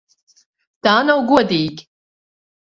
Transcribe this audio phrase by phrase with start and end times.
[0.87, 1.87] Tā nav godīgi!